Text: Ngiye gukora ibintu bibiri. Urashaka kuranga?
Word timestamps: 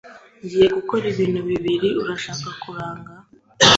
Ngiye 0.43 0.67
gukora 0.77 1.03
ibintu 1.13 1.39
bibiri. 1.49 1.89
Urashaka 2.01 2.47
kuranga? 2.61 3.11